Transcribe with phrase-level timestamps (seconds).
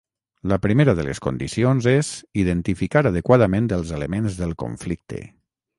[0.51, 2.09] La primera de les condicions és
[2.45, 5.27] identificar adequadament els elements del conflicte.